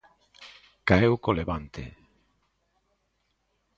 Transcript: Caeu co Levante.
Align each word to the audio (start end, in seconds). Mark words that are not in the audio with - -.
Caeu 0.87 1.13
co 1.23 1.31
Levante. 1.39 1.83